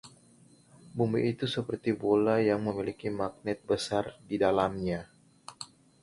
Bumi 0.97 1.19
itu 1.31 1.45
seperti 1.55 1.89
bola 2.03 2.35
yang 2.49 2.61
memiliki 2.67 3.07
magnet 3.19 3.59
besar 3.69 4.05
di 4.29 4.35
dalamnya. 4.43 5.01